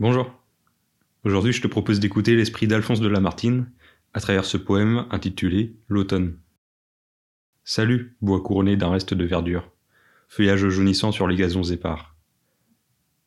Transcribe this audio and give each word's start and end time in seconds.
Bonjour. 0.00 0.32
Aujourd'hui, 1.24 1.52
je 1.52 1.60
te 1.60 1.66
propose 1.66 2.00
d'écouter 2.00 2.34
l'esprit 2.34 2.66
d'Alphonse 2.66 3.00
de 3.00 3.06
Lamartine 3.06 3.70
à 4.14 4.20
travers 4.20 4.46
ce 4.46 4.56
poème 4.56 5.04
intitulé 5.10 5.76
L'automne. 5.88 6.38
Salut, 7.64 8.16
bois 8.22 8.42
couronné 8.42 8.78
d'un 8.78 8.88
reste 8.88 9.12
de 9.12 9.26
verdure, 9.26 9.70
feuillage 10.26 10.66
jaunissant 10.70 11.12
sur 11.12 11.28
les 11.28 11.36
gazons 11.36 11.64
épars. 11.64 12.16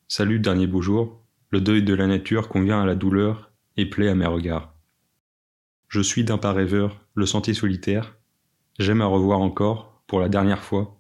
Salut, 0.07 0.39
dernier 0.39 0.65
beau 0.65 0.81
jour, 0.81 1.23
le 1.51 1.62
deuil 1.62 1.83
de 1.83 1.94
la 1.94 2.07
nature 2.07 2.49
convient 2.49 2.82
à 2.82 2.88
la 2.88 2.96
douleur 2.96 3.52
et 3.78 3.88
plaît 3.88 4.10
à 4.10 4.16
mes 4.16 4.26
regards. 4.26 4.74
Je 5.90 6.02
suis 6.02 6.24
d'un 6.24 6.40
pas 6.40 6.54
rêveur, 6.54 7.05
le 7.14 7.28
sentier 7.28 7.54
solitaire, 7.54 8.18
j'aime 8.80 9.02
à 9.02 9.05
revoir 9.05 9.42
encore, 9.42 10.02
pour 10.08 10.20
la 10.20 10.28
dernière 10.28 10.64
fois, 10.64 11.00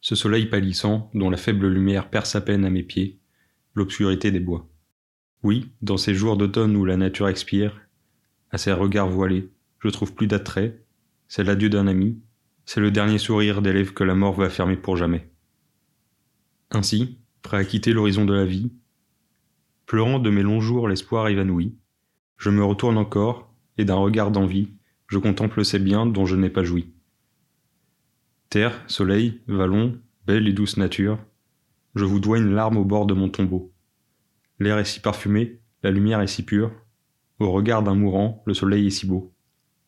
ce 0.00 0.14
soleil 0.14 0.46
pâlissant 0.46 1.10
dont 1.12 1.28
la 1.28 1.36
faible 1.36 1.66
lumière 1.66 2.08
perce 2.08 2.36
à 2.36 2.40
peine 2.40 2.64
à 2.64 2.70
mes 2.70 2.84
pieds, 2.84 3.18
l'obscurité 3.74 4.30
des 4.30 4.38
bois. 4.38 4.68
Oui, 5.42 5.70
dans 5.82 5.96
ces 5.96 6.14
jours 6.14 6.36
d'automne 6.36 6.76
où 6.76 6.84
la 6.84 6.96
nature 6.96 7.28
expire, 7.28 7.80
à 8.50 8.58
ses 8.58 8.72
regards 8.72 9.08
voilés, 9.08 9.50
je 9.78 9.88
trouve 9.88 10.14
plus 10.14 10.26
d'attrait, 10.26 10.82
c'est 11.28 11.44
l'adieu 11.44 11.68
d'un 11.68 11.86
ami, 11.86 12.18
c'est 12.64 12.80
le 12.80 12.90
dernier 12.90 13.18
sourire 13.18 13.62
d'élève 13.62 13.92
que 13.92 14.04
la 14.04 14.14
mort 14.14 14.34
va 14.34 14.50
fermer 14.50 14.76
pour 14.76 14.96
jamais. 14.96 15.30
Ainsi, 16.70 17.18
prêt 17.42 17.58
à 17.58 17.64
quitter 17.64 17.92
l'horizon 17.92 18.24
de 18.24 18.34
la 18.34 18.44
vie, 18.44 18.72
pleurant 19.86 20.18
de 20.18 20.28
mes 20.28 20.42
longs 20.42 20.60
jours 20.60 20.88
l'espoir 20.88 21.28
évanoui, 21.28 21.76
je 22.36 22.50
me 22.50 22.64
retourne 22.64 22.98
encore, 22.98 23.54
et 23.78 23.84
d'un 23.84 23.94
regard 23.94 24.30
d'envie, 24.30 24.72
je 25.06 25.18
contemple 25.18 25.64
ces 25.64 25.78
biens 25.78 26.04
dont 26.04 26.26
je 26.26 26.36
n'ai 26.36 26.50
pas 26.50 26.64
joui. 26.64 26.92
Terre, 28.50 28.82
soleil, 28.86 29.40
vallon, 29.46 29.98
belle 30.26 30.48
et 30.48 30.52
douce 30.52 30.76
nature, 30.76 31.18
je 31.94 32.04
vous 32.04 32.20
dois 32.20 32.38
une 32.38 32.54
larme 32.54 32.76
au 32.76 32.84
bord 32.84 33.06
de 33.06 33.14
mon 33.14 33.28
tombeau. 33.28 33.72
L'air 34.58 34.78
est 34.78 34.84
si 34.84 35.00
parfumé, 35.00 35.60
la 35.82 35.90
lumière 35.90 36.20
est 36.20 36.26
si 36.26 36.44
pure. 36.44 36.72
Au 37.38 37.52
regard 37.52 37.82
d'un 37.82 37.94
mourant, 37.94 38.42
le 38.46 38.54
soleil 38.54 38.86
est 38.86 38.90
si 38.90 39.06
beau. 39.06 39.32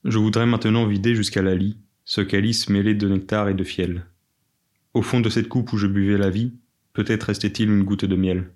Je 0.05 0.19
voudrais 0.19 0.47
maintenant 0.47 0.87
vider 0.87 1.15
jusqu'à 1.15 1.43
la 1.43 1.55
lie 1.55 1.79
ce 2.05 2.21
calice 2.21 2.69
mêlé 2.69 2.95
de 2.95 3.09
nectar 3.09 3.49
et 3.49 3.55
de 3.55 3.63
fiel. 3.63 4.07
Au 4.95 5.03
fond 5.03 5.21
de 5.21 5.29
cette 5.29 5.49
coupe 5.49 5.73
où 5.73 5.77
je 5.77 5.87
buvais 5.87 6.19
la 6.19 6.31
vie, 6.31 6.55
peut-être 6.93 7.25
restait-il 7.25 7.71
une 7.71 7.85
goutte 7.85 8.05
de 8.05 8.17
miel. 8.17 8.51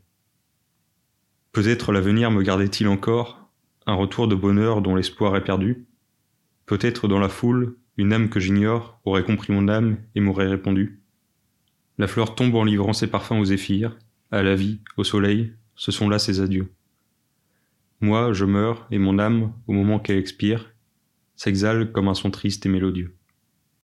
Peut-être 1.53 1.93
l'avenir 1.93 2.33
me 2.33 2.43
gardait-il 2.43 2.89
encore, 2.89 3.49
un 3.87 3.95
retour 3.95 4.27
de 4.27 4.35
bonheur 4.35 4.83
dont 4.83 4.97
l'espoir 4.97 5.37
est 5.37 5.45
perdu. 5.45 5.87
Peut-être 6.67 7.07
dans 7.07 7.21
la 7.21 7.29
foule, 7.29 7.77
une 7.97 8.13
âme 8.13 8.29
que 8.29 8.41
j'ignore 8.41 9.01
aurait 9.05 9.23
compris 9.23 9.53
mon 9.53 9.69
âme 9.69 9.99
et 10.17 10.21
m'aurait 10.21 10.49
répondu. 10.49 11.01
La 11.99 12.09
fleur 12.09 12.35
tombe 12.35 12.57
en 12.57 12.65
livrant 12.65 12.93
ses 12.93 13.07
parfums 13.07 13.39
aux 13.39 13.45
zéphyrs, 13.45 13.97
à 14.33 14.43
la 14.43 14.57
vie, 14.57 14.81
au 14.97 15.05
soleil, 15.05 15.53
ce 15.77 15.93
sont 15.93 16.09
là 16.09 16.19
ses 16.19 16.41
adieux. 16.41 16.73
Moi, 18.01 18.33
je 18.33 18.45
meurs, 18.45 18.87
et 18.91 18.99
mon 18.99 19.19
âme, 19.19 19.53
au 19.67 19.73
moment 19.73 19.99
qu'elle 19.99 20.19
expire, 20.19 20.75
s'exhale 21.37 21.93
comme 21.93 22.09
un 22.09 22.15
son 22.15 22.31
triste 22.31 22.67
et 22.67 22.69
mélodieux. 22.69 23.15